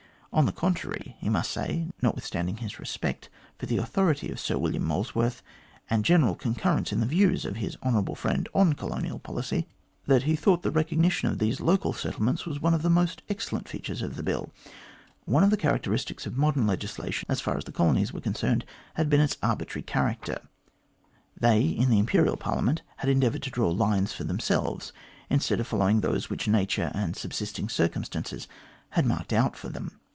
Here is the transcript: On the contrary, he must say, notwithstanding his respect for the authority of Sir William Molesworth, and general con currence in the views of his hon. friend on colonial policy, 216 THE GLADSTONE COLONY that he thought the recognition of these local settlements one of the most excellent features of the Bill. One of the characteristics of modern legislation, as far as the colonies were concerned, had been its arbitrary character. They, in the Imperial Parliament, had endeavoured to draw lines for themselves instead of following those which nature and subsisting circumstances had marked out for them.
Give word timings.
On 0.33 0.45
the 0.45 0.53
contrary, 0.53 1.17
he 1.19 1.27
must 1.27 1.51
say, 1.51 1.87
notwithstanding 2.01 2.55
his 2.55 2.79
respect 2.79 3.29
for 3.59 3.65
the 3.65 3.75
authority 3.75 4.31
of 4.31 4.39
Sir 4.39 4.57
William 4.57 4.85
Molesworth, 4.85 5.43
and 5.89 6.05
general 6.05 6.35
con 6.35 6.55
currence 6.55 6.93
in 6.93 7.01
the 7.01 7.05
views 7.05 7.43
of 7.43 7.57
his 7.57 7.75
hon. 7.83 8.15
friend 8.15 8.47
on 8.55 8.71
colonial 8.71 9.19
policy, 9.19 9.67
216 10.05 10.05
THE 10.05 10.07
GLADSTONE 10.07 10.15
COLONY 10.15 10.15
that 10.15 10.25
he 10.29 10.41
thought 10.41 10.63
the 10.63 10.79
recognition 10.79 11.27
of 11.27 11.37
these 11.39 11.59
local 11.59 11.91
settlements 11.91 12.45
one 12.47 12.73
of 12.73 12.81
the 12.81 12.89
most 12.89 13.21
excellent 13.27 13.67
features 13.67 14.01
of 14.01 14.15
the 14.15 14.23
Bill. 14.23 14.49
One 15.25 15.43
of 15.43 15.49
the 15.49 15.57
characteristics 15.57 16.25
of 16.25 16.37
modern 16.37 16.65
legislation, 16.65 17.25
as 17.27 17.41
far 17.41 17.57
as 17.57 17.65
the 17.65 17.73
colonies 17.73 18.13
were 18.13 18.21
concerned, 18.21 18.63
had 18.93 19.09
been 19.09 19.19
its 19.19 19.37
arbitrary 19.43 19.83
character. 19.83 20.39
They, 21.37 21.59
in 21.59 21.89
the 21.89 21.99
Imperial 21.99 22.37
Parliament, 22.37 22.83
had 22.95 23.09
endeavoured 23.09 23.43
to 23.43 23.49
draw 23.51 23.69
lines 23.69 24.13
for 24.13 24.23
themselves 24.23 24.93
instead 25.29 25.59
of 25.59 25.67
following 25.67 25.99
those 25.99 26.29
which 26.29 26.47
nature 26.47 26.89
and 26.95 27.17
subsisting 27.17 27.67
circumstances 27.67 28.47
had 28.91 29.05
marked 29.05 29.33
out 29.33 29.57
for 29.57 29.67
them. 29.67 29.97